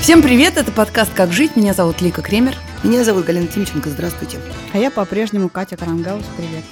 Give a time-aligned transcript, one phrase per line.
[0.00, 1.56] Всем привет, это подкаст «Как жить».
[1.56, 2.56] Меня зовут Лика Кремер.
[2.82, 3.90] Меня зовут Галина Тимченко.
[3.90, 4.38] Здравствуйте.
[4.72, 6.24] А я по-прежнему Катя Карангаус.
[6.38, 6.64] Привет.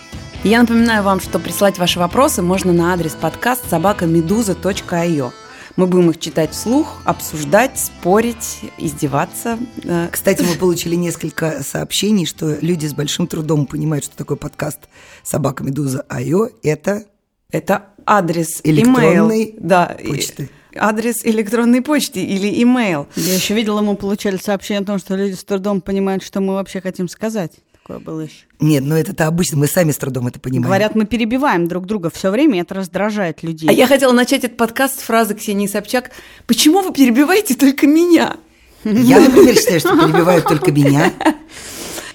[0.44, 5.30] И я напоминаю вам, что прислать ваши вопросы можно на адрес подкаст собакамедуза.io.
[5.76, 9.58] Мы будем их читать вслух, обсуждать, спорить, издеваться.
[9.84, 14.88] Э, Кстати, мы получили несколько сообщений, что люди с большим трудом понимают, что такое подкаст
[15.22, 16.48] «Собака Медуза Айо».
[16.62, 17.04] Это...
[17.50, 20.50] Это адрес электронной email, да, почты.
[20.78, 23.06] Адрес электронной почты или имейл.
[23.16, 26.54] Я еще видела, мы получали сообщение о том, что люди с трудом понимают, что мы
[26.54, 27.52] вообще хотим сказать.
[27.72, 28.44] Такое было еще.
[28.60, 30.64] Нет, но это-то обычно, мы сами с трудом это понимаем.
[30.64, 33.68] Говорят, мы перебиваем друг друга все время, и это раздражает людей.
[33.68, 36.10] А я хотела начать этот подкаст с фразы Ксении Собчак
[36.46, 38.36] «Почему вы перебиваете только меня?»
[38.84, 41.12] Я, например, считаю, что перебивают только меня.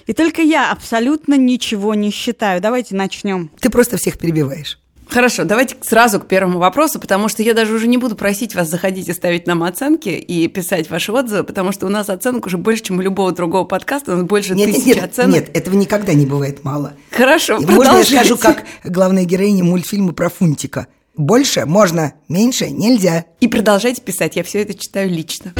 [0.06, 2.60] И только я абсолютно ничего не считаю.
[2.60, 3.50] Давайте начнем.
[3.60, 4.78] Ты просто всех перебиваешь.
[5.08, 8.68] Хорошо, давайте сразу к первому вопросу, потому что я даже уже не буду просить вас
[8.68, 12.58] заходить и ставить нам оценки и писать ваши отзывы, потому что у нас оценок уже
[12.58, 15.34] больше, чем у любого другого подкаста, у нас больше нет, тысячи нет, оценок.
[15.34, 16.94] Нет, этого никогда не бывает мало.
[17.10, 20.88] Хорошо, и Можно я скажу, как главная героиня мультфильма про Фунтика?
[21.16, 23.26] Больше можно, меньше нельзя.
[23.40, 25.52] И продолжайте писать, я все это читаю лично.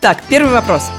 [0.00, 0.90] Так, первый вопрос.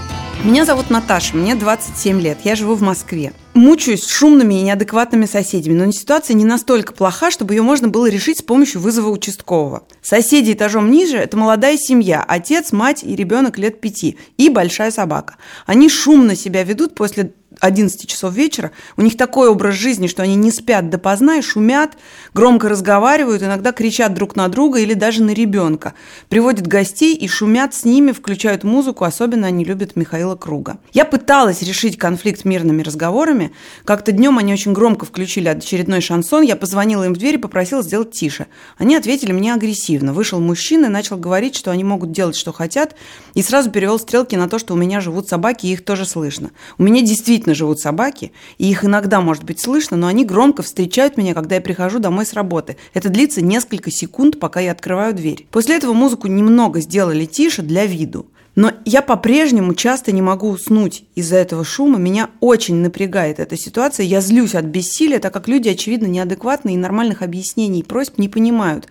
[0.46, 3.34] Меня зовут Наташа, мне 27 лет, я живу в Москве.
[3.56, 8.08] Мучаюсь с шумными и неадекватными соседями, но ситуация не настолько плоха, чтобы ее можно было
[8.08, 9.88] решить с помощью вызова участкового.
[10.04, 15.38] Соседи этажом ниже– это молодая семья, отец, мать и ребенок лет пяти, и большая собака.
[15.66, 20.36] Они шумно себя ведут после 11 часов вечера, у них такой образ жизни, что они
[20.36, 21.98] не спят допоздна и шумят,
[22.34, 25.94] громко разговаривают, иногда кричат друг на друга или даже на ребенка,
[26.30, 30.78] приводят гостей и шумят с ними, включают музыку, особенно они любят Михаила Круга.
[30.94, 33.52] Я пыталась решить конфликт мирными разговорами,
[33.84, 37.82] как-то днем они очень громко включили очередной шансон, я позвонила им в дверь и попросила
[37.82, 38.48] сделать тише.
[38.78, 40.14] Они ответили мне агрессивно.
[40.14, 42.96] Вышел мужчина и начал говорить, что они могут делать, что хотят,
[43.34, 46.52] и сразу перевел стрелки на то, что у меня живут собаки, и их тоже слышно.
[46.78, 50.64] У меня действительно действительно живут собаки, и их иногда может быть слышно, но они громко
[50.64, 52.78] встречают меня, когда я прихожу домой с работы.
[52.94, 55.48] Это длится несколько секунд, пока я открываю дверь.
[55.52, 58.26] После этого музыку немного сделали тише для виду.
[58.56, 62.00] Но я по-прежнему часто не могу уснуть из-за этого шума.
[62.00, 64.06] Меня очень напрягает эта ситуация.
[64.06, 68.30] Я злюсь от бессилия, так как люди, очевидно, неадекватные и нормальных объяснений и просьб не
[68.30, 68.88] понимают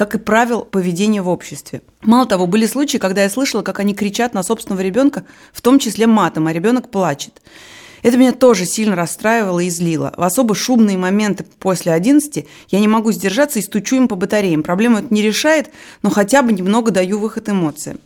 [0.00, 1.82] как и правил поведения в обществе.
[2.00, 5.78] Мало того, были случаи, когда я слышала, как они кричат на собственного ребенка, в том
[5.78, 7.42] числе матом, а ребенок плачет.
[8.02, 10.12] Это меня тоже сильно расстраивало и злило.
[10.16, 14.62] В особо шумные моменты после 11 я не могу сдержаться и стучу им по батареям.
[14.62, 15.70] Проблему это не решает,
[16.02, 17.98] но хотя бы немного даю выход эмоциям.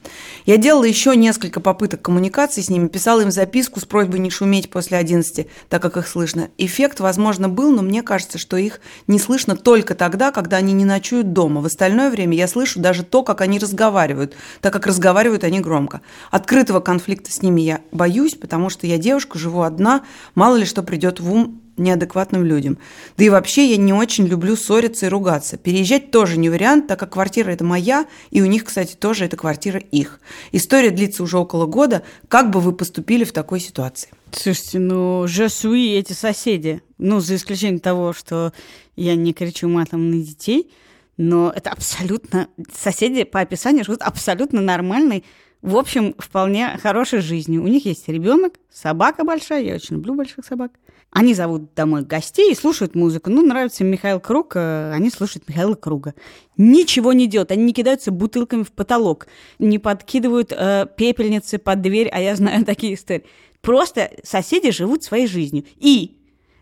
[0.47, 4.71] Я делала еще несколько попыток коммуникации с ними, писала им записку с просьбой не шуметь
[4.71, 6.49] после 11, так как их слышно.
[6.59, 10.85] Эффект, возможно, был, но мне кажется, что их не слышно только тогда, когда они не
[10.85, 11.61] ночуют дома.
[11.61, 16.01] В остальное время я слышу даже то, как они разговаривают, так как разговаривают они громко.
[16.31, 20.65] Открытого конфликта с ними я боюсь, потому что я девушка, живу одна, одна, мало ли
[20.65, 22.79] что придет в ум неадекватным людям.
[23.17, 25.57] Да и вообще я не очень люблю ссориться и ругаться.
[25.57, 29.37] Переезжать тоже не вариант, так как квартира это моя, и у них, кстати, тоже эта
[29.37, 30.21] квартира их.
[30.53, 32.05] История длится уже около года.
[32.29, 34.11] Как бы вы поступили в такой ситуации?
[34.31, 36.81] Слушайте, ну, suis эти соседи.
[36.99, 38.53] Ну, за исключением того, что
[38.95, 40.71] я не кричу матом на детей,
[41.17, 42.47] но это абсолютно...
[42.73, 45.25] Соседи по описанию живут абсолютно нормальной
[45.65, 47.63] в общем, вполне хорошей жизнью.
[47.63, 50.73] У них есть ребенок, собака большая, я очень люблю больших собак.
[51.11, 53.31] Они зовут домой гостей и слушают музыку.
[53.31, 56.15] Ну, нравится Михаил Круг, э, они слушают Михаила Круга.
[56.59, 59.27] Ничего не делают, они не кидаются бутылками в потолок,
[59.59, 63.25] не подкидывают э, пепельницы под дверь, а я знаю такие истории.
[63.63, 65.65] Просто соседи живут своей жизнью.
[65.77, 66.19] И,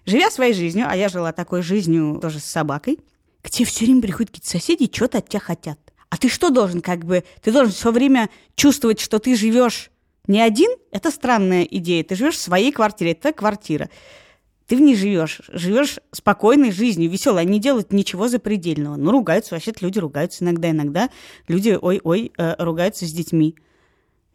[0.07, 3.01] живя своей жизнью, а я жила такой жизнью тоже с собакой,
[3.43, 5.92] к тебе все время приходят какие-то соседи что-то от тебя хотят.
[6.13, 9.91] А ты что должен, как бы, ты должен все время чувствовать, что ты живешь
[10.27, 12.05] не один, это странная идея.
[12.05, 13.89] Ты живешь в своей квартире, это квартира.
[14.67, 17.41] Ты в ней живешь, живешь спокойной жизнью, веселой.
[17.41, 18.97] Они не делают ничего запредельного.
[18.97, 20.69] Ну, ругаются, вообще-то люди ругаются иногда.
[20.69, 21.09] Иногда
[21.49, 23.57] люди, ой-ой, э, ругаются с детьми.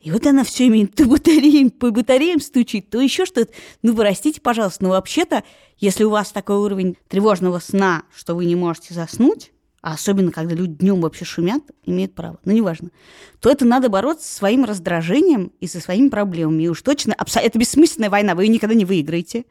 [0.01, 3.53] И вот она все имеет то батареям, по батареям стучит, то еще что-то.
[3.83, 5.43] Ну, простите, пожалуйста, но вообще-то,
[5.77, 9.51] если у вас такой уровень тревожного сна, что вы не можете заснуть,
[9.87, 12.89] а особенно когда люди днем вообще шумят, имеют право, но неважно,
[13.39, 16.63] то это надо бороться со своим раздражением и со своими проблемами.
[16.63, 19.45] И уж точно, это бессмысленная война, вы ее никогда не выиграете,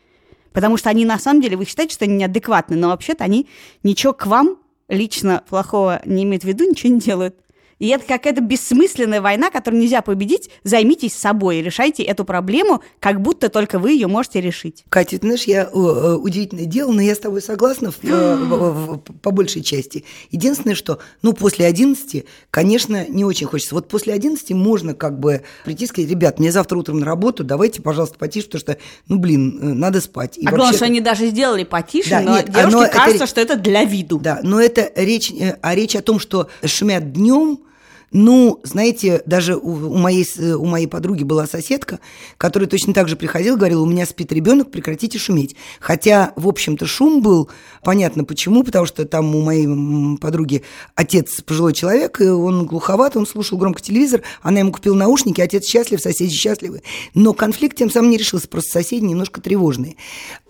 [0.52, 3.48] потому что они на самом деле, вы считаете, что они неадекватны, но вообще-то они
[3.82, 7.36] ничего к вам лично плохого не имеют в виду, ничего не делают.
[7.78, 10.50] И это какая-то бессмысленная война, которую нельзя победить.
[10.64, 14.84] Займитесь собой, решайте эту проблему, как будто только вы ее можете решить.
[14.88, 18.98] Катя, ты знаешь, я э, удивительное дело, но я с тобой согласна в, в, в,
[18.98, 20.04] по большей части.
[20.30, 23.74] Единственное, что, ну, после 11, конечно, не очень хочется.
[23.74, 27.44] Вот после 11 можно как бы прийти и сказать, ребят, мне завтра утром на работу,
[27.44, 30.38] давайте, пожалуйста, потише, потому что, ну, блин, э, надо спать.
[30.38, 33.40] И а главное, что они даже сделали потише, да, но нет, девушке кажется, это, что
[33.42, 34.18] это для виду.
[34.18, 37.60] Да, но это речь, э, а речь о том, что шумят днем,
[38.12, 41.98] ну, знаете, даже у, у, моей, у моей подруги была соседка,
[42.38, 45.56] которая точно так же приходила, говорила, у меня спит ребенок, прекратите шуметь.
[45.80, 47.50] Хотя, в общем-то, шум был,
[47.82, 50.62] понятно почему, потому что там у моей подруги
[50.94, 55.66] отец пожилой человек, и он глуховат, он слушал громко телевизор, она ему купила наушники, отец
[55.66, 56.82] счастлив, соседи счастливы.
[57.14, 59.96] Но конфликт тем самым не решился, просто соседи немножко тревожные.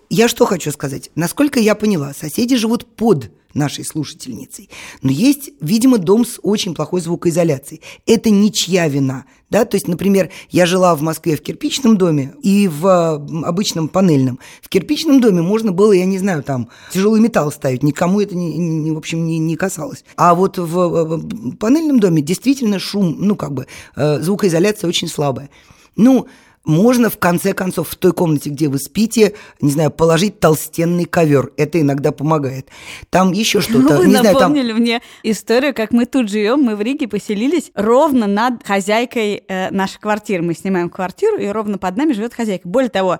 [0.09, 1.11] Я что хочу сказать?
[1.15, 4.69] Насколько я поняла, соседи живут под нашей слушательницей.
[5.01, 7.81] Но есть, видимо, дом с очень плохой звукоизоляцией.
[8.05, 9.25] Это ничья вина.
[9.49, 9.65] Да?
[9.65, 13.15] То есть, например, я жила в Москве в кирпичном доме и в
[13.45, 14.39] обычном панельном.
[14.61, 18.57] В кирпичном доме можно было, я не знаю, там тяжелый металл ставить, никому это, не,
[18.57, 20.03] не, в общем, не, не касалось.
[20.15, 25.49] А вот в панельном доме действительно шум, ну, как бы, э, звукоизоляция очень слабая.
[25.95, 26.27] Ну,
[26.67, 31.51] можно, в конце концов, в той комнате, где вы спите, не знаю, положить толстенный ковер.
[31.57, 32.67] Это иногда помогает.
[33.09, 33.97] Там еще что-то.
[33.97, 34.81] Вы не напомнили знаю, там...
[34.81, 36.61] мне историю, как мы тут живем.
[36.61, 40.43] Мы в Риге поселились ровно над хозяйкой э, нашей квартиры.
[40.43, 42.67] Мы снимаем квартиру, и ровно под нами живет хозяйка.
[42.67, 43.19] Более того,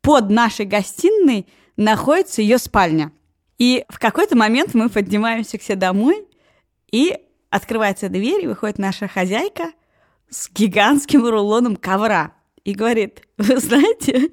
[0.00, 3.10] под нашей гостиной находится ее спальня.
[3.58, 6.26] И в какой-то момент мы поднимаемся к себе домой,
[6.92, 7.16] и
[7.50, 9.72] открывается дверь, и выходит наша хозяйка
[10.30, 14.30] с гигантским рулоном ковра и говорит, вы знаете,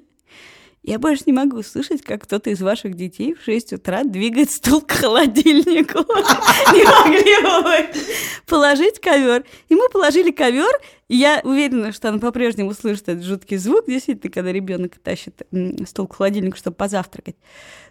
[0.83, 4.81] я больше не могу слышать, как кто-то из ваших детей в 6 утра двигает стул
[4.81, 5.99] к холодильнику.
[6.73, 8.01] Не могли бы вы
[8.47, 9.45] положить ковер?
[9.69, 10.71] И мы положили ковер,
[11.11, 15.41] и я уверена, что она по-прежнему слышит этот жуткий звук, действительно, когда ребенок тащит
[15.85, 17.35] стул к холодильнику, чтобы позавтракать.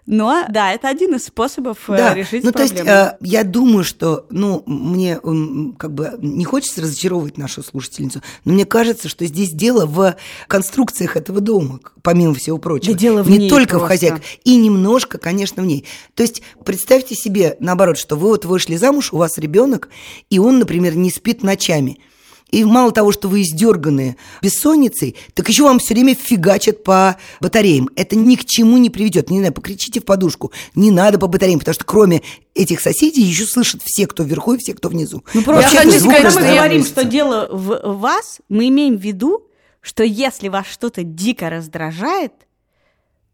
[0.07, 2.15] Но да, это один из способов э, да.
[2.15, 2.75] решить ну, проблему.
[2.75, 5.21] То есть, э, я думаю, что, ну, мне
[5.79, 10.17] как бы не хочется разочаровывать нашу слушательницу, но мне кажется, что здесь дело в
[10.49, 12.95] конструкциях этого дома, помимо всего прочего.
[12.95, 13.85] Да дело в не ней только просто.
[13.85, 15.85] в хозяйках, и немножко, конечно, в ней.
[16.15, 19.91] То есть представьте себе, наоборот, что вы вот вышли замуж, у вас ребенок,
[20.31, 21.99] и он, например, не спит ночами.
[22.51, 27.89] И мало того, что вы издерганные бессонницей, так еще вам все время фигачат по батареям.
[27.97, 29.31] Это ни к чему не приведет.
[29.31, 30.53] Не знаю, покричите в подушку.
[30.75, 32.23] Не надо по батареям, потому что кроме
[32.55, 35.25] этих соседей еще слышат все, кто вверху и все, кто внизу.
[35.35, 39.01] Ну, просто Я хочу сказать, когда мы говорим, что дело в вас, мы имеем в
[39.01, 39.47] виду,
[39.81, 42.33] что если вас что-то дико раздражает,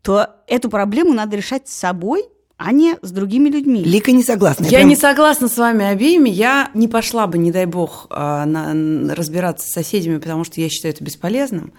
[0.03, 2.25] то эту проблему надо решать с собой–
[2.59, 3.83] а не с другими людьми.
[3.85, 4.65] Лика не согласна.
[4.65, 4.89] Я, я прям...
[4.89, 6.31] не согласна с вами обеими.
[6.31, 10.69] Я не пошла бы, не дай бог, а, на, разбираться с соседями, потому что я
[10.69, 11.73] считаю это бесполезным.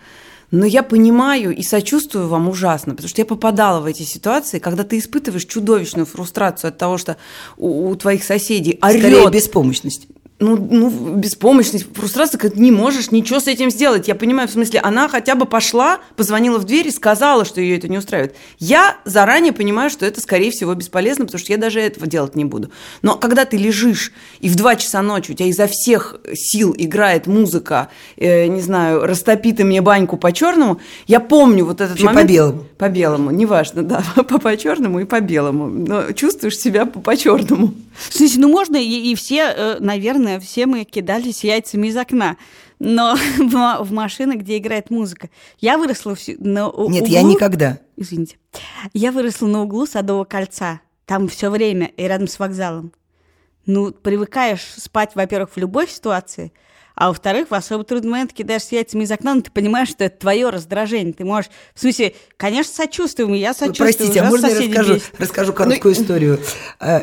[0.50, 4.84] Но я понимаю и сочувствую вам ужасно, потому что я попадала в эти ситуации, когда
[4.84, 7.18] ты испытываешь чудовищную фрустрацию от того, что
[7.58, 9.02] у, у твоих соседей орёт.
[9.02, 10.08] Скорее беспомощность
[10.40, 14.08] ну, ну, беспомощность, фрустрация, как не можешь ничего с этим сделать.
[14.08, 17.78] Я понимаю, в смысле, она хотя бы пошла, позвонила в дверь и сказала, что ее
[17.78, 18.36] это не устраивает.
[18.60, 22.46] Я заранее понимаю, что это, скорее всего, бесполезно, потому что я даже этого делать не
[22.46, 22.70] буду.
[23.02, 27.26] Но когда ты лежишь, и в 2 часа ночи у тебя изо всех сил играет
[27.26, 32.28] музыка, э, не знаю, растопи ты мне баньку по-черному, я помню вот этот Еще момент.
[32.28, 32.66] по белому.
[32.78, 35.68] По белому, неважно, да, по черному и по белому.
[35.68, 37.74] Но чувствуешь себя по черному.
[38.10, 42.38] Слушайте, ну можно и, и все, э, наверное, все мы кидались яйцами из окна.
[42.80, 45.30] Но в, машины, где играет музыка.
[45.60, 47.14] Я выросла в, на у, Нет, углу...
[47.14, 47.80] я никогда.
[47.96, 48.38] Извините.
[48.94, 50.82] Я выросла на углу Садового кольца.
[51.06, 52.92] Там все время и рядом с вокзалом.
[53.66, 56.54] Ну, привыкаешь спать, во-первых, в любой ситуации–
[57.00, 60.04] а во-вторых, в особо трудный момент кидаешь с яйцами из окна, но ты понимаешь, что
[60.04, 61.14] это твое раздражение.
[61.14, 63.94] Ты можешь, в смысле, конечно, сочувствуем, я сочувствую.
[63.94, 66.02] Простите, а можно я расскажу, расскажу короткую ну...
[66.02, 66.40] историю?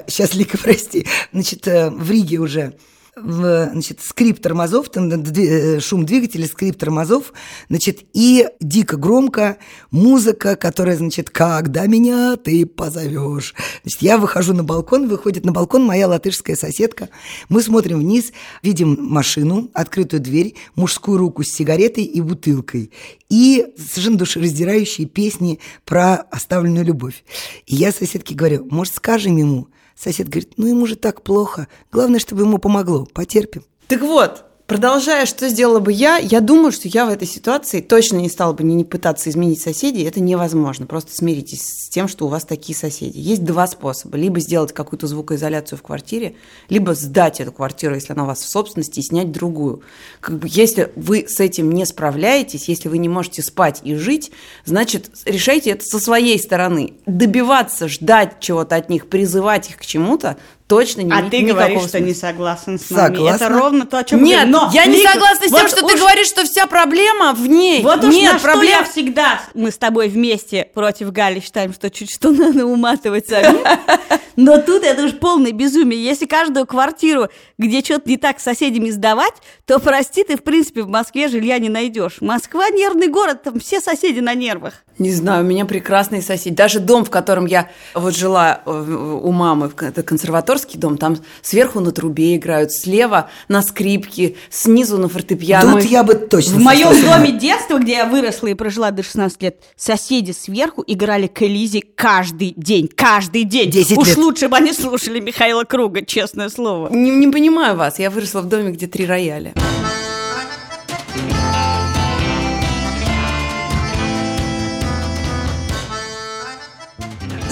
[0.08, 1.06] Сейчас, Лика, прости.
[1.32, 2.74] Значит, э, в Риге уже
[3.16, 7.32] в, значит, скрип тормозов, там э, шум двигателя, скрип тормозов,
[7.68, 9.58] значит, и дико громко
[9.90, 13.54] музыка, которая, значит, когда меня ты позовешь.
[13.82, 17.08] Значит, я выхожу на балкон, выходит на балкон моя латышская соседка.
[17.48, 22.90] Мы смотрим вниз, видим машину, открытую дверь, мужскую руку с сигаретой и бутылкой.
[23.28, 27.24] И совершенно душераздирающие песни про оставленную любовь.
[27.66, 31.68] И я соседке говорю, может, скажем ему, Сосед говорит, ну ему же так плохо.
[31.92, 33.06] Главное, чтобы ему помогло.
[33.06, 33.64] Потерпим.
[33.88, 38.16] Так вот, Продолжая, что сделала бы я, я думаю, что я в этой ситуации точно
[38.16, 40.86] не стала бы не, пытаться изменить соседей, это невозможно.
[40.86, 43.18] Просто смиритесь с тем, что у вас такие соседи.
[43.18, 44.16] Есть два способа.
[44.16, 46.36] Либо сделать какую-то звукоизоляцию в квартире,
[46.70, 49.82] либо сдать эту квартиру, если она у вас в собственности, и снять другую.
[50.20, 54.32] Как бы, если вы с этим не справляетесь, если вы не можете спать и жить,
[54.64, 56.94] значит, решайте это со своей стороны.
[57.04, 61.80] Добиваться, ждать чего-то от них, призывать их к чему-то, точно не А имеет ты говоришь,
[61.80, 62.06] что смысла.
[62.06, 63.14] не согласен с нами.
[63.16, 63.44] Согласна.
[63.44, 65.92] Это ровно то, о чем Нет, но, я не согласна с тем, вот что уж-
[65.92, 67.82] ты говоришь, что вся проблема в ней.
[67.82, 68.78] Вот уж Нет, на что проблема...
[68.78, 69.40] я всегда.
[69.54, 73.60] Мы с тобой вместе против Гали считаем, что чуть что надо уматывать самим.
[74.36, 76.02] Но тут это уж полное безумие.
[76.02, 80.82] Если каждую квартиру, где что-то не так с соседями сдавать, то, прости, ты, в принципе,
[80.82, 82.16] в Москве жилья не найдешь.
[82.20, 84.74] Москва нервный город, там все соседи на нервах.
[84.98, 86.54] Не знаю, у меня прекрасные соседи.
[86.54, 91.80] Даже дом, в котором я вот жила э, у мамы, это консерваторский дом, там сверху
[91.80, 95.72] на трубе играют, слева на скрипке, снизу на фортепиано.
[95.72, 99.42] Тут я бы точно В моем доме детства, где я выросла и прожила до 16
[99.42, 102.88] лет, соседи сверху играли к Элизе каждый день.
[102.94, 103.70] Каждый день.
[103.70, 104.16] 10 Уж лет.
[104.16, 106.88] лучше бы они слушали Михаила Круга, честное слово.
[106.90, 109.54] Не, не понимаю вас, я выросла в доме, где три рояля.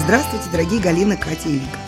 [0.04, 1.78] Здравствуйте, дорогие Галина, Катя и Вика.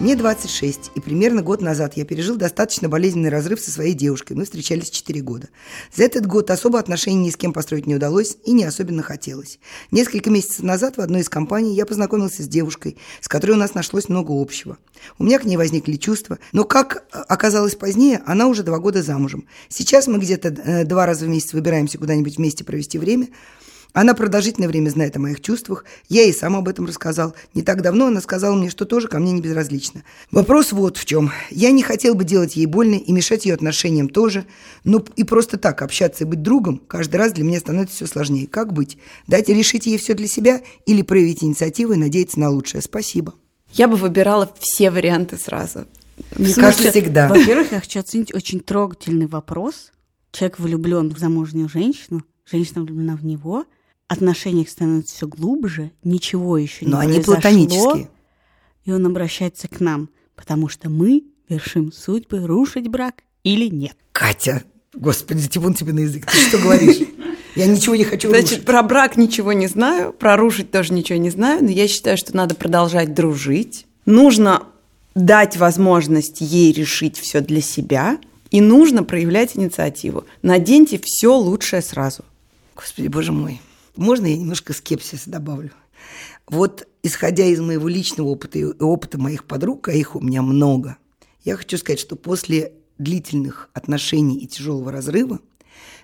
[0.00, 4.38] Мне 26, и примерно год назад я пережил достаточно болезненный разрыв со своей девушкой.
[4.38, 5.48] Мы встречались 4 года.
[5.94, 9.58] За этот год особо отношений ни с кем построить не удалось и не особенно хотелось.
[9.90, 13.74] Несколько месяцев назад в одной из компаний я познакомился с девушкой, с которой у нас
[13.74, 14.78] нашлось много общего.
[15.18, 19.02] У меня к ней возникли чувства, но, как э, оказалось позднее, она уже два года
[19.02, 19.46] замужем.
[19.68, 23.28] Сейчас мы где-то э, два раза в месяц выбираемся куда-нибудь вместе провести время–
[24.00, 25.84] она продолжительное время знает о моих чувствах.
[26.08, 27.34] Я ей сам об этом рассказал.
[27.52, 30.04] Не так давно она сказала мне, что тоже ко мне не безразлично.
[30.30, 31.32] Вопрос вот в чем.
[31.50, 34.46] Я не хотел бы делать ей больно и мешать ее отношениям тоже.
[34.84, 38.46] Но и просто так общаться и быть другом каждый раз для меня становится все сложнее.
[38.46, 38.98] Как быть?
[39.26, 42.82] Дать решить ей все для себя или проявить инициативу и надеяться на лучшее?
[42.82, 43.34] Спасибо.
[43.72, 45.86] Я бы выбирала все варианты сразу.
[46.36, 47.26] Мне кажется, всегда.
[47.26, 49.90] Во-первых, я хочу оценить очень трогательный вопрос.
[50.30, 53.64] Человек влюблен в замужнюю женщину, женщина влюблена в него,
[54.08, 58.10] отношения их становятся все глубже, ничего еще не Но они произошло, платонические.
[58.84, 63.96] И он обращается к нам, потому что мы вершим судьбы, рушить брак или нет.
[64.12, 66.26] Катя, господи, типун тебе на язык.
[66.26, 66.96] Ты что говоришь?
[67.54, 68.64] Я ничего не хочу Значит, рушить.
[68.64, 72.36] про брак ничего не знаю, про рушить тоже ничего не знаю, но я считаю, что
[72.36, 73.86] надо продолжать дружить.
[74.06, 74.62] Нужно
[75.14, 78.18] дать возможность ей решить все для себя,
[78.50, 80.24] и нужно проявлять инициативу.
[80.42, 82.24] Наденьте все лучшее сразу.
[82.76, 83.60] Господи, боже мой.
[83.98, 85.72] Можно я немножко скепсиса добавлю?
[86.46, 90.98] Вот, исходя из моего личного опыта и опыта моих подруг, а их у меня много,
[91.42, 95.40] я хочу сказать, что после длительных отношений и тяжелого разрыва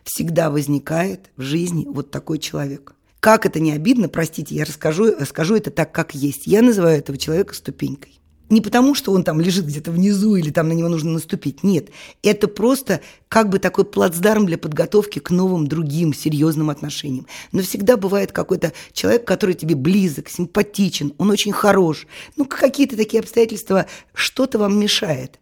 [0.02, 2.96] всегда возникает в жизни вот такой человек.
[3.20, 6.48] Как это не обидно, простите, я расскажу, скажу это так, как есть.
[6.48, 8.18] Я называю этого человека ступенькой.
[8.54, 11.64] Не потому, что он там лежит где-то внизу или там на него нужно наступить.
[11.64, 11.88] Нет,
[12.22, 17.26] это просто как бы такой плацдарм для подготовки к новым другим серьезным отношениям.
[17.50, 22.06] Но всегда бывает какой-то человек, который тебе близок, симпатичен, он очень хорош.
[22.36, 25.40] Ну, какие-то такие обстоятельства, что-то вам мешает.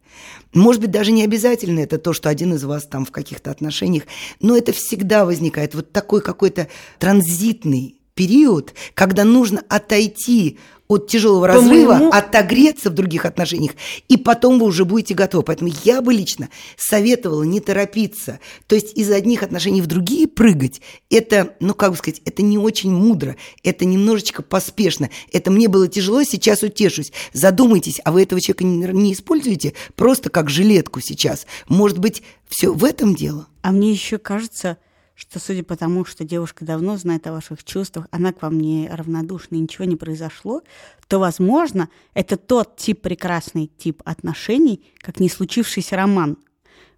[0.55, 4.05] Может быть, даже не обязательно это то, что один из вас там в каких-то отношениях,
[4.41, 5.75] но это всегда возникает.
[5.75, 10.59] Вот такой какой-то транзитный период, когда нужно отойти
[10.93, 13.73] от тяжелого По разрыва, моему- отогреться в других отношениях,
[14.09, 15.45] и потом вы уже будете готовы.
[15.45, 18.41] Поэтому я бы лично советовала не торопиться.
[18.67, 20.81] То есть из одних отношений в другие прыгать,
[21.11, 25.11] это, ну как бы сказать, это не очень мудро, это немножечко поспешно.
[25.33, 27.13] Это мне было тяжело, сейчас утешусь.
[27.33, 31.47] Задумайтесь, а вы этого человека не, не используете просто как жилетку сейчас.
[31.69, 33.47] Может быть, все в этом дело?
[33.63, 34.77] А мне еще кажется,
[35.23, 38.89] что судя по тому, что девушка давно знает о ваших чувствах, она к вам не
[38.91, 40.63] равнодушна и ничего не произошло,
[41.07, 46.39] то, возможно, это тот тип, прекрасный тип отношений, как не случившийся роман.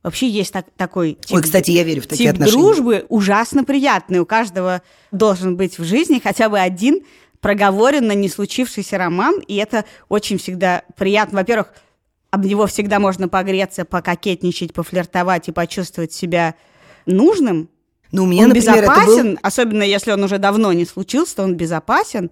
[0.03, 2.63] Вообще есть так- такой тип, Ой, кстати, я верю в такие тип отношения.
[2.63, 4.21] дружбы ужасно приятный.
[4.21, 4.81] У каждого
[5.13, 7.01] должен быть в жизни хотя бы один
[7.41, 11.41] проговоренно не случившийся роман, и это очень всегда приятно.
[11.41, 11.75] Во-первых,
[12.31, 16.55] об него всегда можно погреться, пококетничать, пофлиртовать и почувствовать себя
[17.05, 17.69] нужным.
[18.15, 19.01] Ну, у меня, он например, это был...
[19.01, 22.31] безопасен, особенно если он уже давно не случился, то он безопасен.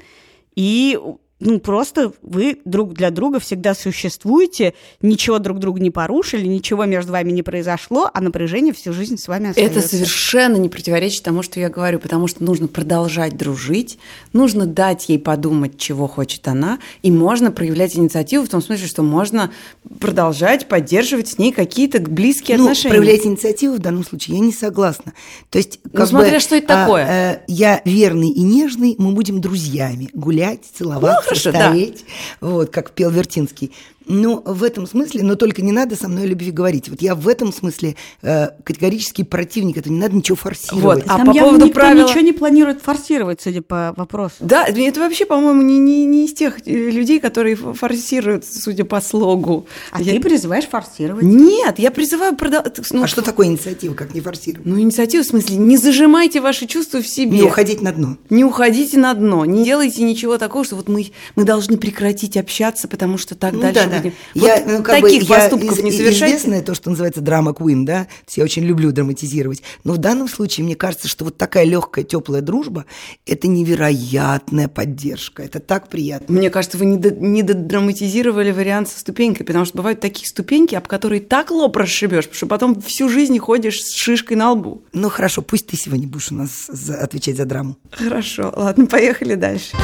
[0.54, 0.98] И
[1.44, 7.12] ну, просто вы друг для друга всегда существуете, ничего друг друга не порушили, ничего между
[7.12, 9.78] вами не произошло, а напряжение всю жизнь с вами остается.
[9.80, 13.98] Это совершенно не противоречит тому, что я говорю, потому что нужно продолжать дружить,
[14.32, 19.02] нужно дать ей подумать, чего хочет она, и можно проявлять инициативу в том смысле, что
[19.02, 19.50] можно
[19.98, 22.94] продолжать поддерживать с ней какие-то близкие ну, отношения.
[22.94, 25.12] проявлять инициативу в данном случае я не согласна.
[25.50, 27.06] То есть, Ну, как смотря бы, что это такое.
[27.08, 31.68] э, я верный и нежный, мы будем друзьями, гулять, целоваться, Ну, хорошо, да.
[31.68, 32.04] стареть,
[32.40, 33.72] вот, как пел Вертинский.
[34.06, 36.88] Ну, в этом смысле, но только не надо со мной о любви говорить.
[36.88, 40.82] Вот я в этом смысле э, категорический противник, это не надо ничего форсировать.
[40.82, 44.36] Вот, а Там по поводу никто правила- ничего не планирует форсировать, судя по вопросу.
[44.40, 49.00] Да, это вообще, по-моему, не, не, не из тех э, людей, которые форсируют, судя по
[49.00, 49.66] слогу.
[49.90, 51.22] А Я- ты призываешь форсировать.
[51.24, 52.78] Нет, я призываю продолжать.
[52.90, 54.66] Ну, а что такое инициатива, как не форсировать?
[54.66, 57.38] Ну, инициатива в смысле, не зажимайте ваши чувства в себе.
[57.38, 58.16] Не уходить на дно.
[58.30, 62.88] Не уходите на дно, не делайте ничего такого, что вот мы, мы должны прекратить общаться,
[62.88, 63.98] потому что так Ну дальше да, да.
[63.98, 64.12] будем.
[64.34, 66.36] Я, Вот ну, как бы, таких я поступков из- не совершайте.
[66.36, 69.62] Известное то, что называется драма queen, да, я очень люблю драматизировать.
[69.84, 72.84] Но в данном случае мне кажется, что вот такая легкая, теплая дружба–
[73.26, 76.34] это невероятная поддержка, это так приятно.
[76.36, 80.74] Мне кажется, вы не, до- не додраматизировали вариант со ступенькой, потому что бывают такие ступеньки,
[80.74, 84.82] об которые так лоб расшибешь, что потом всю жизнь ходишь с шишкой на лбу.
[84.92, 87.76] Ну хорошо, пусть ты сегодня будешь у нас за- отвечать за драму.
[87.90, 89.76] Хорошо, ладно, поехали дальше.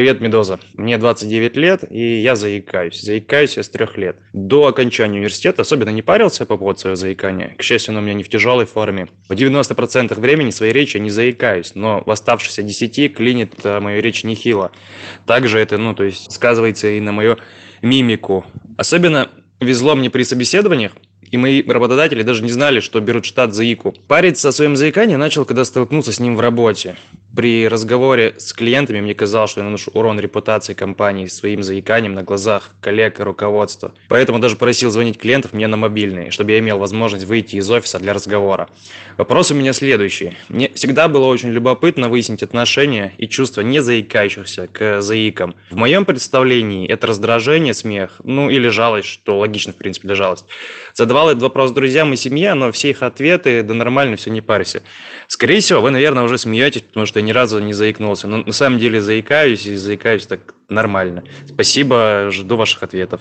[0.00, 0.58] Привет, Медоза.
[0.78, 3.02] Мне 29 лет, и я заикаюсь.
[3.02, 4.22] Заикаюсь я с трех лет.
[4.32, 7.54] До окончания университета особенно не парился по поводу своего заикания.
[7.58, 9.08] К счастью, оно у меня не в тяжелой форме.
[9.28, 14.00] В 90% времени своей речи я не заикаюсь, но в оставшихся 10 клинит э, мою
[14.00, 14.72] речь нехило.
[15.26, 17.36] Также это, ну, то есть сказывается и на мою
[17.82, 18.46] мимику.
[18.78, 19.28] Особенно
[19.60, 20.92] везло мне при собеседованиях,
[21.30, 23.92] и мои работодатели даже не знали, что берут штат заику.
[24.08, 26.96] Париться о своем заикании начал, когда столкнулся с ним в работе.
[27.34, 32.24] При разговоре с клиентами мне казалось, что я наношу урон репутации компании своим заиканием на
[32.24, 33.94] глазах коллег и руководства.
[34.08, 38.00] Поэтому даже просил звонить клиентов мне на мобильный, чтобы я имел возможность выйти из офиса
[38.00, 38.68] для разговора.
[39.16, 40.36] Вопрос у меня следующий.
[40.48, 45.54] Мне всегда было очень любопытно выяснить отношения и чувства не заикающихся к заикам.
[45.70, 50.46] В моем представлении это раздражение, смех, ну или жалость, что логично, в принципе, для жалость.
[51.20, 54.82] Задавал этот вопрос друзьям и семье, но все их ответы, да нормально, все, не парься.
[55.28, 58.26] Скорее всего, вы, наверное, уже смеетесь, потому что я ни разу не заикнулся.
[58.26, 61.24] Но на самом деле заикаюсь и заикаюсь так нормально.
[61.46, 63.20] Спасибо, жду ваших ответов.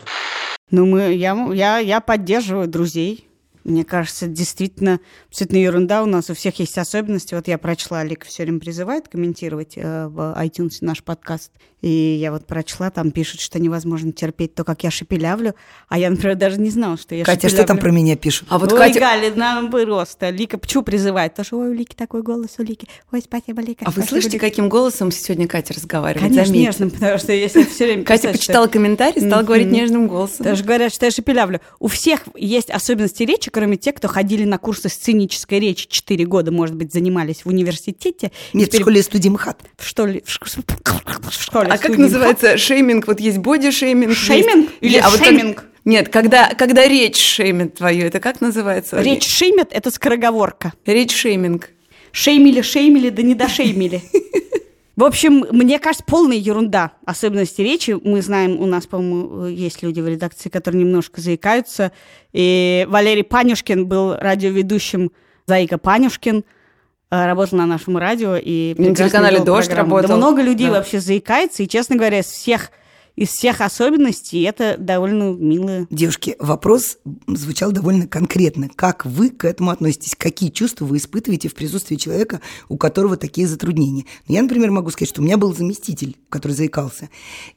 [0.71, 3.27] Ну, мы, я, я, я поддерживаю друзей.
[3.65, 6.01] Мне кажется, действительно, действительно ерунда.
[6.01, 7.35] У нас у всех есть особенности.
[7.35, 11.51] Вот я прочла, Лика все время призывает комментировать э, в iTunes наш подкаст.
[11.81, 15.55] И я вот прочла, там пишут, что невозможно терпеть то, как я шепелявлю.
[15.87, 17.67] А я, например, даже не знала, что я Катя, что шепелявлю.
[17.67, 18.47] там про меня пишут?
[18.51, 20.29] А вот Ой, Катя, Галя, нам просто.
[20.29, 21.31] Лика почему призывает?
[21.33, 22.87] Потому что, ой, у Лики такой голос, у Лики.
[23.13, 23.85] Ой, спасибо, Лика.
[23.85, 24.45] а вы спасибо, слышите, Лика».
[24.49, 26.21] каким голосом сегодня Катя разговаривает?
[26.27, 26.65] Конечно, Заметьте.
[26.67, 29.45] нежным, потому что если все время Катя писать, что- почитала комментарий, стала Мгм.
[29.47, 30.43] говорить нежным голосом.
[30.43, 31.61] Даже говорят, что я шепелявлю.
[31.79, 36.51] У всех есть особенности речи, кроме тех, кто ходили на курсы сценической речи 4 года,
[36.51, 38.31] может быть, занимались в университете.
[38.53, 39.61] Нет, в теперь школе студии МХАТ.
[39.77, 40.23] В школе.
[40.25, 43.07] В, в школе А как называется шейминг?
[43.07, 44.13] Вот есть боди-шейминг.
[44.13, 45.65] Шейминг или а вот шейминг?
[45.85, 49.01] Нет, когда, когда речь шеймит твою, это как называется?
[49.01, 50.73] Речь шеймят– это скороговорка.
[50.85, 51.69] Речь шейминг.
[52.11, 54.01] Шеймили, шеймили, да не дошеймили.
[54.95, 56.91] В общем, мне кажется, полная ерунда.
[57.05, 57.97] Особенности речи.
[58.03, 61.93] Мы знаем, у нас, по-моему, есть люди в редакции, которые немножко заикаются.
[62.33, 65.11] И Валерий Панюшкин был радиоведущим
[65.47, 66.43] Заика Панюшкин.
[67.11, 69.95] Э, Работал на нашем радио и На телеканале «Дождь» программу.
[69.97, 70.09] работал.
[70.09, 70.73] Да много людей Да.
[70.73, 71.63] вообще заикается.
[71.63, 72.71] И, честно говоря, из всех,
[73.15, 75.87] из всех особенностей это довольно мило.
[75.89, 78.69] Девушки, вопрос звучал довольно конкретно.
[78.75, 80.15] Как вы к этому относитесь?
[80.15, 84.05] Какие чувства вы испытываете в присутствии человека, у которого такие затруднения?
[84.27, 87.09] Ну, Я, например, могу сказать, что у меня был заместитель, который заикался.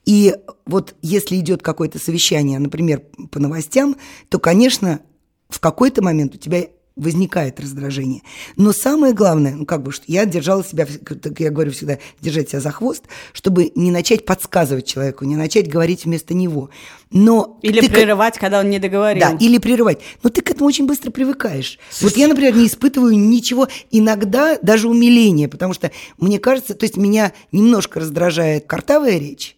[0.05, 0.35] И
[0.67, 3.97] вот если идет какое-то совещание, например, по новостям,
[4.31, 5.01] то, конечно,
[5.49, 6.65] в какой-то момент у тебя
[6.97, 8.23] возникает раздражение.
[8.57, 12.51] Но самое главное, ну как бы, что я держала себя, как я говорю всегда, держать
[12.51, 16.71] себя за хвост, чтобы не начать подсказывать человеку, не начать говорить вместо него.
[17.11, 19.21] Но Или ты к- прерывать, когда он не договорил.
[19.23, 20.01] да, или прерывать.
[20.23, 21.79] Но ты к этому очень быстро привыкаешь.
[22.01, 26.97] Вот я, например, не испытываю ничего, иногда даже умиления, потому что мне кажется, то есть
[26.97, 29.57] меня немножко раздражает картавая речь,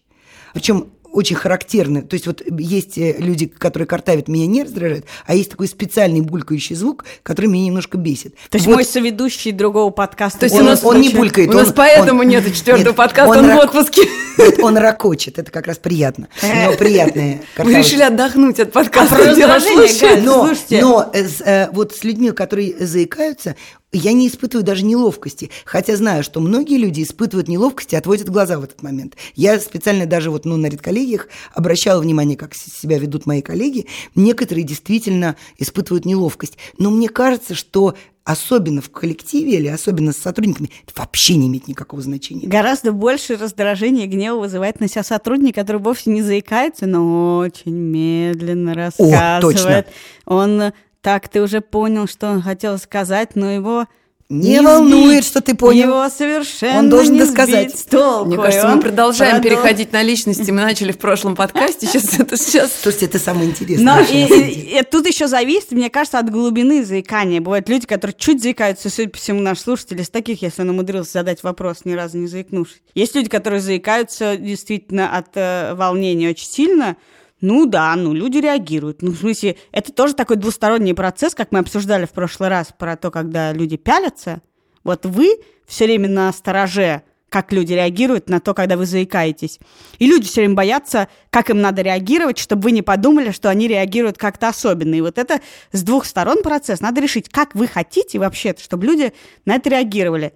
[0.53, 2.01] причем очень характерно.
[2.01, 6.21] То есть вот есть э, люди, которые картавят, меня не раздражают, а есть такой специальный
[6.21, 8.35] булькающий звук, который меня немножко бесит.
[8.49, 8.75] То есть Вот.
[8.75, 10.39] мой соведущий другого подкаста.
[10.41, 12.87] То есть Он- у нас, он не булькает, У нас он- поэтому он- нету четвертого
[12.89, 14.01] нет, подкаста, он он, в ра- отпуске.
[14.37, 16.27] Вот он ракочет, это как раз приятно.
[16.41, 17.41] Но приятное.
[17.57, 19.15] Вы решили отдохнуть от подкаста.
[19.15, 20.01] А слушать.
[20.01, 23.55] Галь, Но, но э, э, вот с людьми, которые заикаются,
[23.97, 25.49] я не испытываю даже неловкости.
[25.65, 29.15] Хотя знаю, что многие люди испытывают неловкость и отводят глаза в этот момент.
[29.35, 33.87] Я специально даже вот ну, на редколлегиях обращала внимание, как себя ведут мои коллеги.
[34.15, 36.57] Некоторые действительно испытывают неловкость.
[36.77, 41.67] Но мне кажется, что особенно в коллективе или особенно с сотрудниками, это вообще не имеет
[41.67, 42.47] никакого значения.
[42.47, 47.71] Гораздо больше раздражения и гнева вызывает на себя сотрудник, который вовсе не заикается, но очень
[47.71, 49.41] медленно рассказывает.
[49.41, 49.85] точно.
[50.25, 50.73] Он
[51.05, 53.85] так, ты уже понял, что он хотел сказать, но его
[54.27, 54.61] Не сбить.
[54.65, 55.83] волнует, что ты понял.
[55.89, 57.69] Его совершенно Он должен не досказать.
[57.69, 58.25] сбить толку.
[58.29, 60.49] Мне кажется, мы продолжаем продол- переходить на личности.
[60.49, 61.85] Мы начали в прошлом подкасте.
[61.85, 62.71] Сейчас это сейчас.
[62.81, 63.85] Слушайте, это самое интересное.
[63.85, 67.39] Но и, и- и тут еще зависит, мне кажется, от глубины заикания.
[67.39, 71.11] Бывают люди, которые чуть заикаются, судя по всему, наш слушатель из таких, если он умудрился
[71.19, 72.81] задать вопрос, ни разу не заикнувшись.
[72.95, 76.97] Есть люди, которые заикаются действительно от э, волнения очень сильно.
[77.41, 79.01] Ну да, ну люди реагируют.
[79.01, 82.95] Ну, в смысле, это тоже такой двусторонний процесс, как мы обсуждали в прошлый раз про
[82.95, 84.41] то, когда люди пялятся.
[84.83, 89.59] Вот вы все время на стороже, как люди реагируют на то, когда вы заикаетесь.
[89.99, 93.67] И люди все время боятся, как им надо реагировать, чтобы вы не подумали, что они
[93.67, 94.95] реагируют как-то особенно.
[94.95, 95.41] И вот это
[95.73, 96.79] с двух сторон процесс.
[96.79, 99.11] Надо решить, как вы хотите вообще, чтобы люди
[99.43, 100.33] на это реагировали.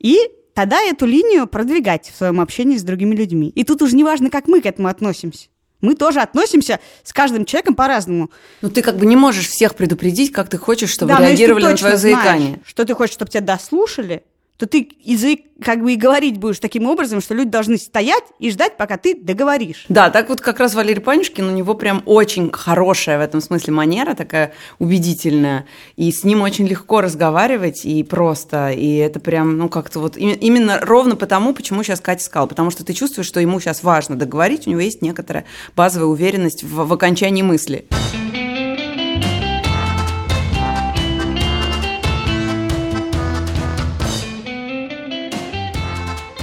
[0.00, 0.18] И
[0.54, 3.50] тогда эту линию продвигать в своем общении с другими людьми.
[3.50, 5.48] И тут уже не важно, как мы к этому относимся.
[5.80, 8.30] Мы тоже относимся с каждым человеком по-разному.
[8.60, 11.76] Ну, ты как бы не можешь всех предупредить, как ты хочешь, чтобы Да, реагировали на
[11.76, 12.60] твое знаешь, заикание.
[12.66, 14.22] что ты хочешь, чтобы тебя дослушали,
[14.60, 18.50] то ты заик- как бы и говорить будешь таким образом, что люди должны стоять и
[18.50, 19.86] ждать, пока ты договоришь.
[19.88, 23.72] Да, так вот как раз Валерий Панюшкин, у него прям очень хорошая в этом смысле
[23.72, 25.64] манера, такая убедительная.
[25.96, 28.70] И с ним очень легко разговаривать и просто.
[28.70, 32.46] И это прям, ну, как-то вот именно ровно потому, почему сейчас Катя сказала.
[32.46, 36.62] Потому что ты чувствуешь, что ему сейчас важно договорить, у него есть некоторая базовая уверенность
[36.64, 37.86] в, в окончании мысли.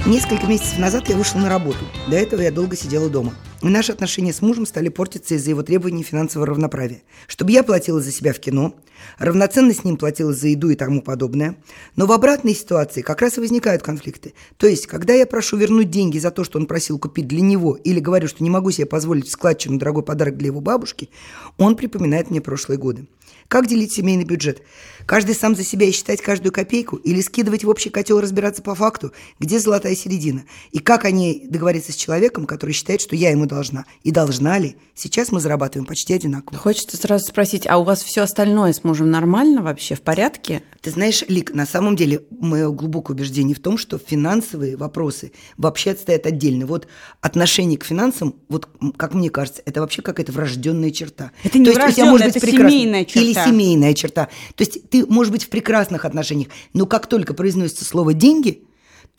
[0.08, 1.84] Несколько месяцев назад я вышла на работу.
[2.08, 3.34] До этого я долго сидела дома.
[3.60, 7.02] И наши отношения с мужем стали портиться из-за его требований финансового равноправия.
[7.26, 8.72] Чтобы я платила за себя в кино,
[9.18, 11.56] равноценно с ним платила за еду и тому подобное.
[11.96, 14.34] Но в обратной ситуации как раз и возникают конфликты.
[14.56, 17.74] То есть, когда я прошу вернуть деньги за то, что он просил купить для него,
[17.74, 21.10] или говорю, что не могу себе позволить складчину дорогой подарок для его бабушки,
[21.56, 23.06] он припоминает мне прошлые годы.
[23.48, 24.62] Как делить семейный бюджет?
[25.06, 26.96] Каждый сам за себя и считать каждую копейку?
[26.96, 30.44] Или скидывать в общий котел разбираться по факту, где золотая середина?
[30.70, 33.86] И как они договориться с человеком, который считает, что я ему должна?
[34.02, 34.76] И должна ли?
[34.94, 36.58] Сейчас мы зарабатываем почти одинаково.
[36.58, 40.62] Хочется сразу спросить, а у вас все остальное с мужем нормально вообще, в порядке?
[40.80, 45.92] Ты знаешь, Лик, на самом деле мое глубокое убеждение в том, что финансовые вопросы вообще
[45.92, 46.66] отстоят отдельно.
[46.66, 46.88] Вот
[47.20, 51.30] отношение к финансам, вот как мне кажется, это вообще какая-то врожденная черта.
[51.44, 53.20] Это не То есть у тебя врожденная, может быть это семейная черта.
[53.20, 54.28] Или семейная черта.
[54.56, 58.64] То есть ты можешь быть в прекрасных отношениях, но как только произносится слово «деньги»,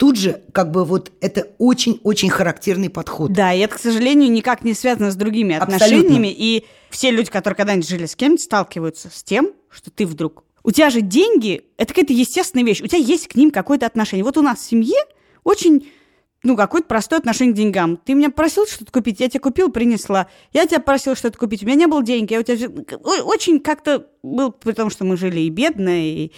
[0.00, 3.30] тут же как бы вот это очень-очень характерный подход.
[3.34, 5.76] Да, и это, к сожалению, никак не связано с другими Абсолютно.
[5.76, 6.34] отношениями.
[6.34, 10.42] И все люди, которые когда-нибудь жили с кем-нибудь, сталкиваются с тем, что ты вдруг...
[10.64, 12.80] У тебя же деньги– это какая-то естественная вещь.
[12.80, 14.24] У тебя есть к ним какое-то отношение.
[14.24, 14.96] Вот у нас в семье
[15.44, 15.86] очень
[16.42, 17.98] ну, какое-то простое отношение к деньгам.
[17.98, 20.26] Ты меня просил что-то купить, я тебе купил, принесла.
[20.52, 22.68] Я тебя просил что-то купить, у меня не было денег, я у тебя...
[23.24, 26.32] Очень как-то был, потому что мы жили и бедно, и,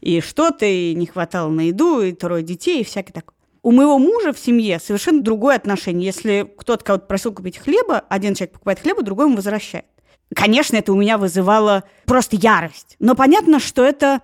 [0.00, 3.36] и что-то, и не хватало на еду, и трое детей, и всякое такое.
[3.62, 6.06] У моего мужа в семье совершенно другое отношение.
[6.06, 9.86] Если кто-то кого-то просил купить хлеба, один человек покупает хлеба, другой ему возвращает.
[10.34, 12.96] Конечно, это у меня вызывало просто ярость.
[12.98, 14.20] Но понятно, что это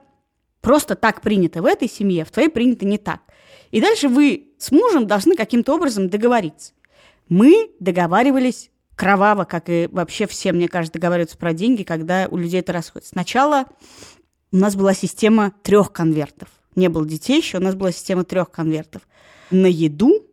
[0.60, 3.20] просто так принято в этой семье, в твоей принято не так.
[3.70, 6.72] И дальше вы с мужем должны каким-то образом договориться.
[7.28, 12.60] Мы договаривались кроваво, как и вообще все, мне кажется, договариваются про деньги, когда у людей
[12.60, 13.12] это расходится.
[13.12, 13.64] Сначала
[14.52, 16.48] у нас была система трех конвертов.
[16.76, 19.02] Не было детей еще, у нас была система трех конвертов.
[19.50, 20.26] На еду,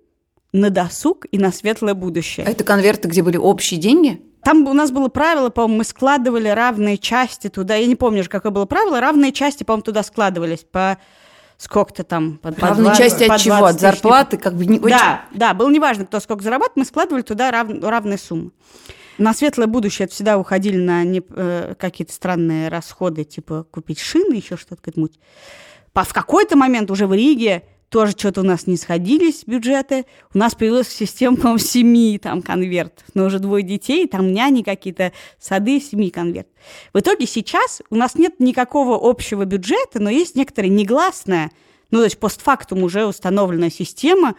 [0.52, 2.46] на досуг и на светлое будущее.
[2.46, 4.22] А это конверты, где были общие деньги?
[4.44, 7.76] Там у нас было правило, по-моему, мы складывали равные части туда.
[7.76, 9.00] Я не помню уже, какое было правило.
[9.00, 10.98] Равные части, по-моему, туда складывались по
[11.58, 12.38] сколько-то там.
[12.38, 13.58] По, 20 части от чего?
[13.58, 14.38] 20 От зарплаты?
[14.38, 17.84] Как бы не очень- да, да, было неважно, кто сколько зарабатывает, мы складывали туда рав-
[17.84, 18.52] равные суммы.
[19.18, 24.36] На светлое будущее это всегда уходили на не- э, какие-то странные расходы, типа купить шины,
[24.36, 25.20] еще что-то какая-то муть.
[25.94, 30.06] По- в какой-то момент уже в Риге тоже что-то у нас не сходились бюджеты.
[30.34, 33.06] У нас появилась система, по-моему, семи там конвертов.
[33.14, 36.48] Но уже двое детей, там няни какие-то, сады, семи конверт.
[36.94, 41.52] В итоге сейчас у нас нет никакого общего бюджета, но есть некоторая негласная,
[41.92, 44.36] ну, то есть постфактум уже установленная система,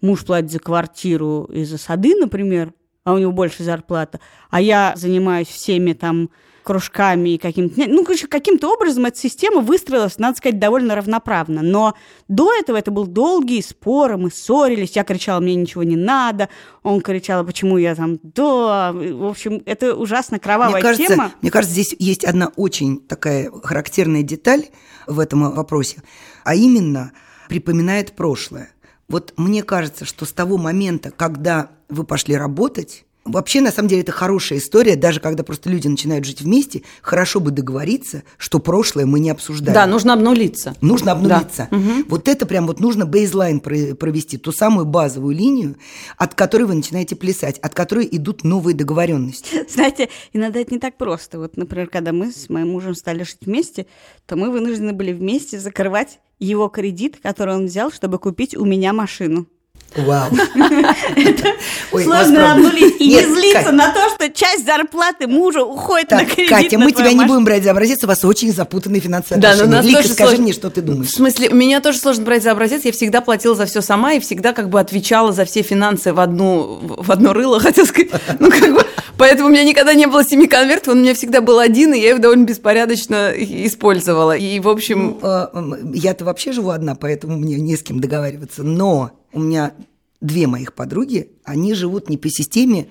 [0.00, 2.72] муж платит за квартиру и за сады, например,
[3.04, 6.30] а у него больше зарплата, а я занимаюсь всеми там
[6.66, 7.86] кружками и каким-то...
[7.86, 11.62] Ну, короче, каким-то образом эта система выстроилась, надо сказать, довольно равноправно.
[11.62, 11.94] Но
[12.26, 16.48] до этого это был долгий спор, мы ссорились, я кричала, мне ничего не надо,
[16.82, 18.18] он кричал, почему я там...
[18.22, 21.32] Да, в общем, это ужасно кровавая мне кажется, тема.
[21.40, 24.66] Мне кажется, здесь есть одна очень такая характерная деталь
[25.06, 26.02] в этом вопросе,
[26.42, 27.12] а именно
[27.48, 28.70] припоминает прошлое.
[29.08, 34.02] Вот мне кажется, что с того момента, когда вы пошли работать, Вообще, на самом деле,
[34.02, 39.06] это хорошая история, даже когда просто люди начинают жить вместе, хорошо бы договориться, что прошлое
[39.06, 39.74] мы не обсуждаем.
[39.74, 40.74] Да, нужно обнулиться.
[40.80, 41.68] Нужно обнулиться.
[41.70, 41.76] Да.
[41.76, 41.90] Угу.
[42.08, 45.76] Вот это прям вот нужно бейзлайн провести, ту самую базовую линию,
[46.16, 49.66] от которой вы начинаете плясать, от которой идут новые договоренности.
[49.68, 51.38] Знаете, иногда это не так просто.
[51.38, 53.86] Вот, например, когда мы с моим мужем стали жить вместе,
[54.26, 58.92] то мы вынуждены были вместе закрывать его кредит, который он взял, чтобы купить у меня
[58.92, 59.46] машину.
[59.96, 60.30] Вау.
[61.90, 66.78] Сложно обнулить и не злиться на то, что часть зарплаты мужа уходит на кредит Катя,
[66.78, 69.82] мы тебя не будем брать за образец, у вас очень запутанные финансовые отношения.
[69.82, 71.08] Лика, скажи мне, что ты думаешь.
[71.08, 74.20] В смысле, меня тоже сложно брать за образец, я всегда платила за все сама и
[74.20, 78.10] всегда как бы отвечала за все финансы в одну в одно рыло, хотел сказать.
[78.38, 78.84] Ну, как бы,
[79.18, 82.00] поэтому у меня никогда не было семи конвертов, он у меня всегда был один, и
[82.00, 84.36] я его довольно беспорядочно использовала.
[84.36, 85.18] И, в общем...
[85.20, 88.62] Ну, а, я-то вообще живу одна, поэтому мне не с кем договариваться.
[88.62, 89.72] Но у меня
[90.20, 92.88] две моих подруги, они живут не по системе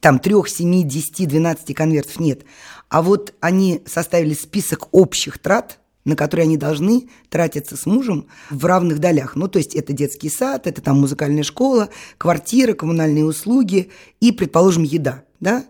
[0.00, 2.42] там трех, семи, десяти, двенадцати конвертов, нет.
[2.88, 8.64] А вот они составили список общих трат, на которые они должны тратиться с мужем в
[8.64, 9.36] равных долях.
[9.36, 14.84] Ну, то есть это детский сад, это там музыкальная школа, квартира, коммунальные услуги и, предположим,
[14.84, 15.64] еда, да?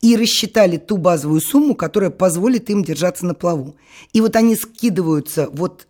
[0.00, 3.76] И рассчитали ту базовую сумму, которая позволит им держаться на плаву.
[4.12, 5.86] И вот они скидываются вот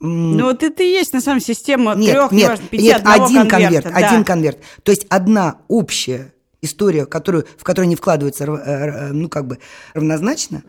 [0.00, 3.02] ну вот это и есть на самом деле система нет, трех, нет, неважно, пяти, нет,
[3.04, 3.90] один конверт, да.
[3.90, 4.58] один конверт.
[4.82, 9.58] То есть одна общая история, которую, в которую не вкладывается, э, ну как бы
[9.94, 10.62] равнозначно,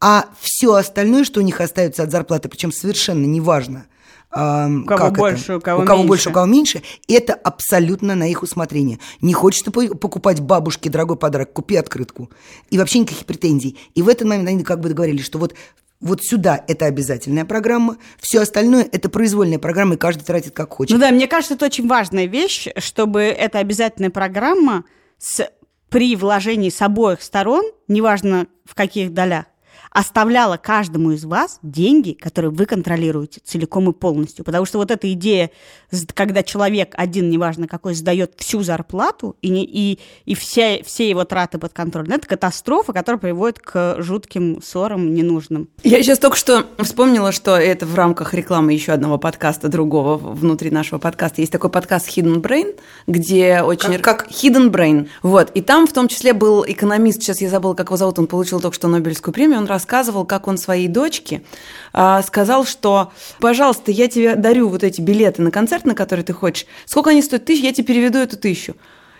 [0.00, 3.86] а все остальное, что у них остается от зарплаты, причем совершенно неважно,
[4.30, 5.56] у кого как больше, это?
[5.56, 6.08] у кого, у кого меньше.
[6.08, 8.98] больше, у кого меньше, это абсолютно на их усмотрение.
[9.22, 12.30] Не хочешь ты покупать бабушке дорогой подарок, купи открытку.
[12.70, 13.78] И вообще никаких претензий.
[13.94, 15.54] И в этот момент они как бы договорились, что вот
[16.00, 20.92] вот сюда это обязательная программа, все остальное это произвольная программа, и каждый тратит как хочет.
[20.92, 24.84] Ну да, мне кажется, это очень важная вещь, чтобы эта обязательная программа
[25.18, 25.50] с,
[25.88, 29.46] при вложении с обоих сторон, неважно в каких долях,
[29.90, 34.44] оставляла каждому из вас деньги, которые вы контролируете целиком и полностью.
[34.44, 35.50] Потому что вот эта идея,
[36.14, 41.24] когда человек один, неважно какой, сдает всю зарплату и, не, и, и все, все его
[41.24, 45.68] траты под контролем, это катастрофа, которая приводит к жутким ссорам ненужным.
[45.82, 50.70] Я сейчас только что вспомнила, что это в рамках рекламы еще одного подкаста другого внутри
[50.70, 51.40] нашего подкаста.
[51.40, 53.98] Есть такой подкаст Hidden Brain, где очень...
[53.98, 54.18] Как?
[54.18, 54.30] как?
[54.30, 55.08] Hidden Brain.
[55.22, 55.50] Вот.
[55.54, 58.60] И там в том числе был экономист, сейчас я забыла, как его зовут, он получил
[58.60, 61.42] только что Нобелевскую премию, он рассказывал, как он своей дочке
[61.92, 66.32] а, сказал, что, пожалуйста, я тебе дарю вот эти билеты на концерт, на который ты
[66.32, 66.66] хочешь.
[66.84, 67.44] Сколько они стоят?
[67.44, 68.74] Тысяч, я тебе переведу эту тысячу.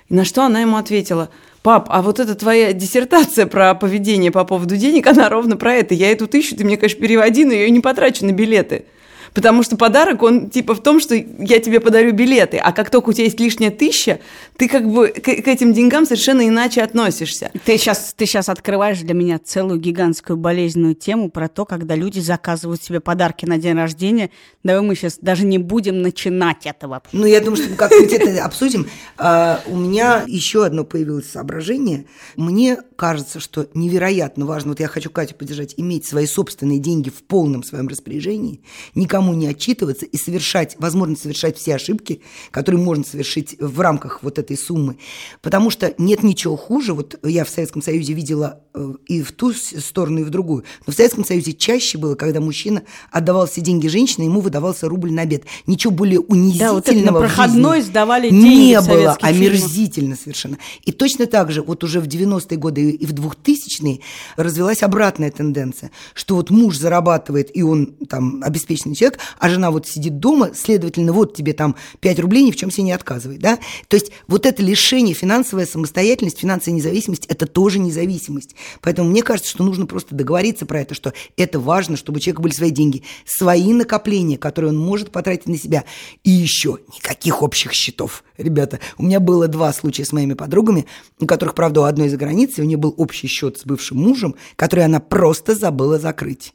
[0.08, 1.28] И на что она ему ответила,
[1.62, 5.94] пап, а вот эта твоя диссертация про поведение по поводу денег, она ровно про это.
[5.94, 8.86] Я эту тысячу, ты мне, конечно, переводи, но я ее не потрачу на билеты.
[9.34, 13.10] Потому что подарок, он типа в том, что я тебе подарю билеты, а как только
[13.10, 14.20] у тебя есть лишняя тысяча,
[14.56, 17.50] ты как бы к, к этим деньгам совершенно иначе относишься.
[17.64, 22.20] Ты сейчас, ты сейчас открываешь для меня целую гигантскую болезненную тему про то, когда люди
[22.20, 24.30] заказывают себе подарки на день рождения.
[24.64, 27.02] Давай мы сейчас даже не будем начинать этого.
[27.12, 28.86] Ну, я думаю, что мы как-нибудь это обсудим.
[29.16, 32.06] А, у меня еще одно появилось соображение.
[32.36, 37.22] Мне кажется, что невероятно важно, вот я хочу Катю поддержать, иметь свои собственные деньги в
[37.22, 38.62] полном своем распоряжении,
[38.94, 44.22] никому никому не отчитываться и совершать, возможно, совершать все ошибки, которые можно совершить в рамках
[44.22, 44.96] вот этой суммы.
[45.42, 46.94] Потому что нет ничего хуже.
[46.94, 50.64] Вот я в Советском Союзе видела э, и в ту сторону, и в другую.
[50.86, 55.12] Но в Советском Союзе чаще было, когда мужчина отдавал все деньги женщине, ему выдавался рубль
[55.12, 55.44] на обед.
[55.66, 60.58] Ничего более унизительного да, вот это на проходной сдавали деньги не было, омерзительно совершенно.
[60.84, 64.00] И точно так же вот уже в 90-е годы и в 2000-е
[64.36, 69.70] развелась обратная тенденция, что вот муж зарабатывает, и он там обеспеченный человек, человек, а жена
[69.70, 73.40] вот сидит дома, следовательно, вот тебе там 5 рублей, ни в чем себе не отказывает,
[73.40, 73.58] да?
[73.88, 78.54] То есть вот это лишение, финансовая самостоятельность, финансовая независимость, это тоже независимость.
[78.80, 82.42] Поэтому мне кажется, что нужно просто договориться про это, что это важно, чтобы у человека
[82.42, 85.84] были свои деньги, свои накопления, которые он может потратить на себя.
[86.24, 88.24] И еще никаких общих счетов.
[88.36, 90.86] Ребята, у меня было два случая с моими подругами,
[91.18, 94.36] у которых, правда, у одной за границей, у нее был общий счет с бывшим мужем,
[94.56, 96.52] который она просто забыла закрыть.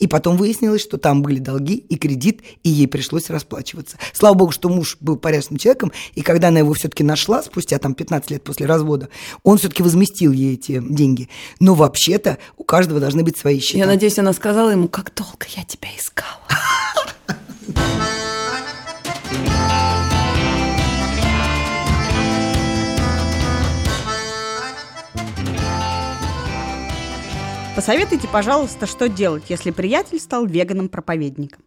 [0.00, 3.96] И потом выяснилось, что там были долги и кредит, и ей пришлось расплачиваться.
[4.12, 7.94] Слава богу, что муж был порядочным человеком, и когда она его все-таки нашла, спустя там
[7.94, 9.10] 15 лет после развода,
[9.44, 11.28] он все-таки возместил ей эти деньги.
[11.60, 13.78] Но вообще-то у каждого должны быть свои счета.
[13.78, 16.40] Я надеюсь, она сказала ему, как долго я тебя искала.
[27.80, 31.64] Посоветуйте, пожалуйста, что делать, если приятель стал веганом-проповедником.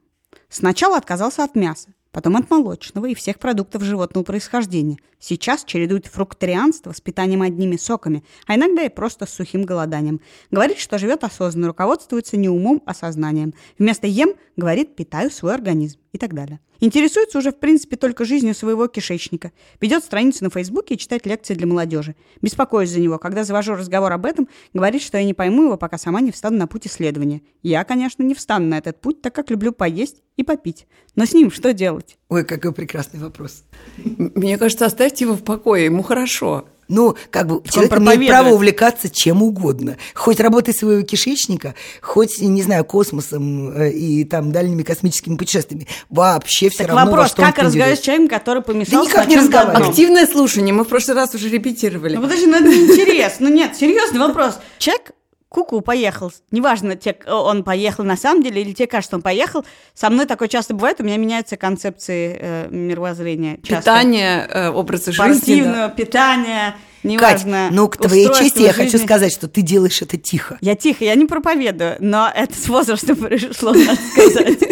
[0.48, 5.00] Сначала отказался от мяса, потом от молочного и всех продуктов животного происхождения.
[5.26, 10.20] Сейчас чередует фрукторианство с питанием одними соками, а иногда и просто с сухим голоданием.
[10.52, 13.54] Говорит, что живет осознанно, руководствуется не умом, а сознанием.
[13.80, 16.60] Вместо «ем» говорит «питаю свой организм» и так далее.
[16.84, 19.54] Интересуется уже, в принципе, только жизнью своего кишечника.
[19.80, 22.18] Ведет страницу на Фейсбуке и читает лекции для молодежи.
[22.42, 23.18] Беспокоюсь за него.
[23.20, 26.58] Когда завожу разговор об этом, говорит, что я не пойму его, пока сама не встану
[26.58, 27.42] на путь исследования.
[27.62, 30.86] Я, конечно, не встану на этот путь, так как люблю поесть и попить.
[31.16, 32.18] Но с ним что делать?
[32.28, 33.64] Ой, какой прекрасный вопрос.
[34.04, 36.66] Мне кажется, оставьте его в покое, ему хорошо.
[36.90, 39.98] Ну, как бы человек имеет право увлекаться чем угодно.
[40.14, 45.88] Хоть работой своего кишечника, хоть, не знаю, космосом э, и там дальними космическими путешествиями.
[46.10, 49.38] Вообще все так равно вопрос, во как разговаривать с человеком, который помешался Да никак не
[49.38, 49.90] разговаривать.
[49.90, 52.16] Активное слушание, мы в прошлый раз уже репетировали.
[52.16, 53.50] Ну подожди, ну это интересно.
[53.50, 54.56] Ну нет, серьезный вопрос.
[54.78, 55.14] Человек
[55.54, 56.32] куку поехал.
[56.50, 59.64] Неважно, те, он поехал на самом деле или тебе кажется, он поехал.
[59.94, 63.60] Со мной такое часто бывает, у меня меняются концепции э, мировоззрения.
[63.62, 63.78] часто.
[63.78, 65.28] Питание, э, образы жизни.
[65.28, 65.36] да.
[65.36, 67.68] Спортивное питание, Кать, неважно.
[67.72, 70.58] ну, к твоей чести я хочу сказать, что ты делаешь это тихо.
[70.62, 74.63] Я тихо, я не проповедую, но это с возрастом пришло, надо сказать.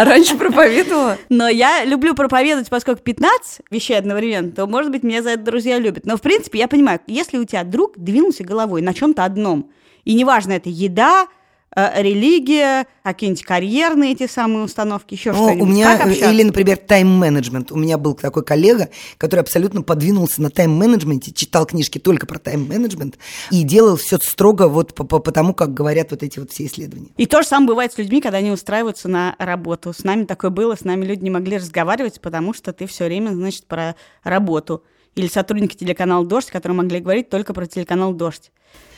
[0.00, 1.18] А раньше проповедовала?
[1.28, 5.78] Но я люблю проповедовать, поскольку 15 вещей одновременно, то, может быть, меня за это друзья
[5.78, 6.06] любят.
[6.06, 9.70] Но, в принципе, я понимаю, если у тебя друг двинулся головой на чем-то одном,
[10.06, 11.26] и неважно, это еда,
[11.74, 15.62] религия, какие-нибудь карьерные эти самые установки, еще Ну, что-нибудь.
[15.62, 16.30] у меня, Как общаться?
[16.30, 17.70] или, например, тайм-менеджмент.
[17.72, 23.18] У меня был такой коллега, который абсолютно подвинулся на тайм-менеджменте, читал книжки только про тайм-менеджмент
[23.50, 26.66] и делал все строго вот по, по- по тому, как говорят вот эти вот все
[26.66, 27.08] исследования.
[27.16, 29.92] И то же самое бывает с людьми, когда они устраиваются на работу.
[29.92, 33.30] С нами такое было, с нами люди не могли разговаривать, потому что ты все время,
[33.30, 34.82] значит, про работу.
[35.16, 38.50] Или сотрудники телеканала «Дождь», которые могли говорить только про телеканал «Дождь».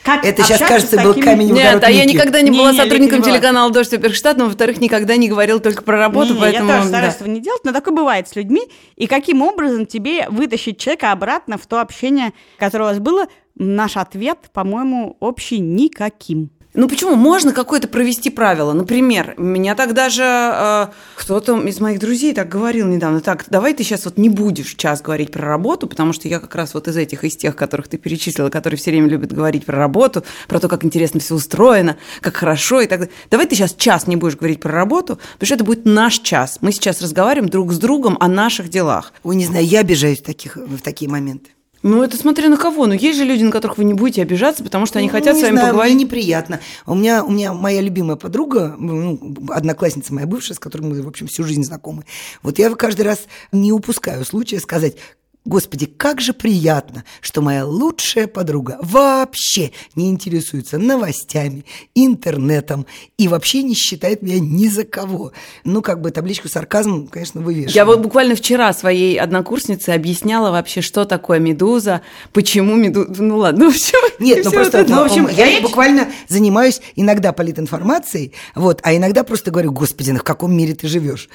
[0.03, 2.71] Как Это сейчас, кажется, с был такими- камень в Нет, а я никогда не была
[2.71, 3.31] Не-не, сотрудником не была.
[3.31, 6.69] телеканала «Дождь» Суперштат, но, во-вторых, никогда не говорил только про работу, Не-не, поэтому...
[6.69, 6.89] я тоже да.
[6.89, 8.63] стараюсь этого не делать, но такое бывает с людьми.
[8.97, 13.27] И каким образом тебе вытащить человека обратно в то общение, которое у вас было?
[13.55, 16.49] Наш ответ, по-моему, общий никаким.
[16.75, 17.15] Ну почему?
[17.15, 18.73] Можно какое-то провести правило.
[18.73, 23.21] Например, меня так даже э, кто-то из моих друзей так говорил недавно.
[23.21, 26.55] Так, давай ты сейчас вот не будешь час говорить про работу, потому что я как
[26.55, 29.77] раз вот из этих, из тех, которых ты перечислила, которые все время любят говорить про
[29.77, 33.13] работу, про то, как интересно все устроено, как хорошо и так далее.
[33.29, 36.57] Давай ты сейчас час не будешь говорить про работу, потому что это будет наш час.
[36.61, 39.13] Мы сейчас разговариваем друг с другом о наших делах.
[39.21, 41.51] Ой, не знаю, я обижаюсь в, таких, в такие моменты.
[41.83, 42.87] Ну, это смотря на кого.
[42.87, 45.37] Но есть же люди, на которых вы не будете обижаться, потому что они Ну, хотят
[45.37, 45.95] с вами знаю, поговорить.
[45.95, 46.59] Мне неприятно.
[46.85, 49.19] У меня, у меня моя любимая подруга, ну,
[49.49, 52.05] одноклассница моя бывшая, с которой мы, в общем, всю жизнь знакомы.
[52.41, 54.95] Вот я каждый раз не упускаю случая сказать,
[55.45, 62.85] Господи, как же приятно, что моя лучшая подруга вообще не интересуется новостями, интернетом
[63.17, 65.33] и вообще не считает меня ни за кого.
[65.65, 67.75] Ну, как бы табличку сарказм, конечно, вывешиваю.
[67.75, 72.01] Я вот буквально вчера своей однокурснице объясняла вообще, что такое медуза,
[72.31, 73.21] почему медуза.
[73.21, 73.97] Ну ладно, все.
[74.19, 79.25] Нет, ну просто, Ну, в общем, я речь- буквально занимаюсь иногда политинформацией, вот, а иногда
[79.25, 81.27] просто говорю, господи, ну в каком мире ты живешь?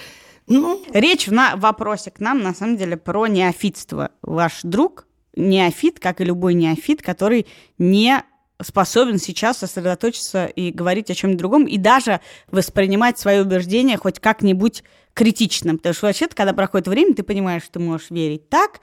[0.48, 4.10] Ну, Речь в на вопросе к нам, на самом деле, про неофитство.
[4.22, 5.06] Ваш друг
[5.36, 7.46] неофит, как и любой неофит, который
[7.78, 8.22] не
[8.60, 14.82] способен сейчас сосредоточиться и говорить о чем-нибудь другом, и даже воспринимать свои убеждения хоть как-нибудь
[15.14, 15.76] критично.
[15.76, 18.80] Потому что вообще-то, когда проходит время, ты понимаешь, что ты можешь верить так,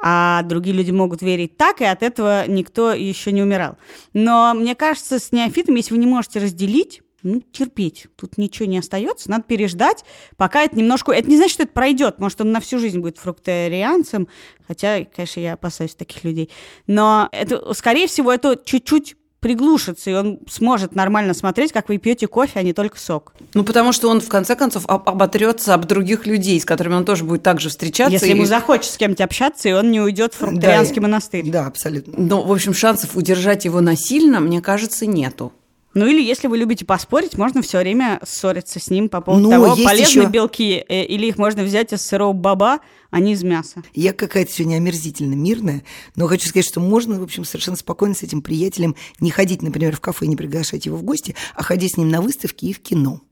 [0.00, 3.76] а другие люди могут верить так, и от этого никто еще не умирал.
[4.12, 8.06] Но мне кажется, с неофитом, если вы не можете разделить, ну, терпеть.
[8.16, 9.30] Тут ничего не остается.
[9.30, 10.04] Надо переждать,
[10.36, 11.12] пока это немножко...
[11.12, 12.18] Это не значит, что это пройдет.
[12.18, 14.28] Может, он на всю жизнь будет фрукторианцем.
[14.66, 16.50] Хотя, конечно, я опасаюсь таких людей.
[16.86, 22.26] Но это, скорее всего, это чуть-чуть приглушится, и он сможет нормально смотреть, как вы пьете
[22.26, 23.32] кофе, а не только сок.
[23.54, 27.04] Ну, потому что он, в конце концов, об- оботрется об других людей, с которыми он
[27.04, 28.12] тоже будет также встречаться.
[28.12, 31.50] Если и- ему захочется с кем-то общаться, и он не уйдет в фрукторианский да, монастырь.
[31.50, 32.14] Да, абсолютно.
[32.16, 35.52] Но, в общем, шансов удержать его насильно, мне кажется, нету.
[35.94, 39.50] Ну или если вы любите поспорить, можно все время ссориться с ним по поводу Ну,
[39.50, 43.42] того, полезны еще- белки, э, или их можно взять из сырого баба, а не из
[43.42, 43.82] мяса.
[43.94, 45.82] Я какая-то сегодня омерзительно мирная,
[46.14, 49.96] но хочу сказать, что можно, в общем, совершенно спокойно с этим приятелем не ходить, например,
[49.96, 52.72] в кафе и не приглашать его в гости, а ходить с ним на выставки и
[52.74, 53.22] в кино.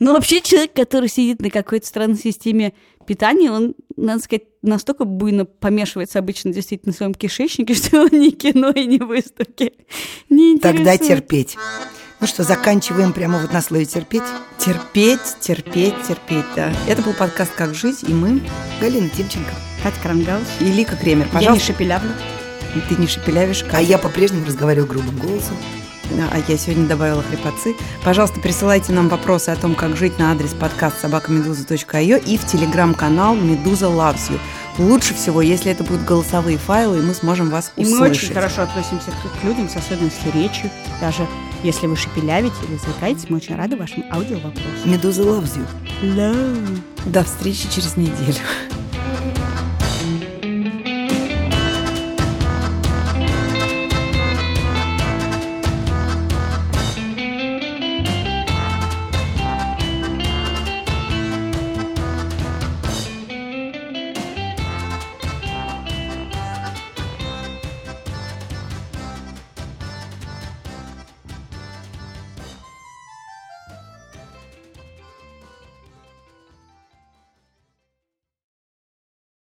[0.00, 2.72] Ну, вообще человек, который сидит на какой-то странной системе
[3.06, 8.30] питания, он, надо сказать, настолько буйно помешивается обычно действительно в своем кишечнике, что он ни
[8.30, 9.74] кино и ни выставки
[10.28, 11.06] не Тогда интересует.
[11.20, 11.56] терпеть.
[12.20, 14.22] Ну что, заканчиваем прямо вот на слове терпеть.
[14.58, 16.72] Терпеть, терпеть, терпеть, да.
[16.86, 18.42] Это был подкаст «Как жить», и мы,
[18.80, 19.50] Галина Тимченко.
[19.82, 20.46] Катя Крангаус.
[20.60, 21.26] и Лика Кремер.
[21.26, 22.10] Я не Пожалуйста, шепелявлю.
[22.88, 25.56] ты не шепелявишь, А я по-прежнему разговариваю грубым голосом.
[26.18, 27.74] А я сегодня добавила хрипотцы.
[28.04, 33.34] Пожалуйста, присылайте нам вопросы о том, как жить на адрес подкаст собакамедуза.io и в телеграм-канал
[33.36, 34.38] «Медуза loves you».
[34.78, 38.24] Лучше всего, если это будут голосовые файлы, и мы сможем вас И мы услышать.
[38.24, 40.70] очень хорошо относимся к, к людям с особенностью речи.
[41.00, 41.26] Даже
[41.62, 44.64] если вы шепелявите или заикаетесь, мы очень рады вашим аудиовопросам.
[44.86, 45.66] Медуза loves you.
[46.02, 46.80] Love.
[47.06, 48.38] До встречи через неделю.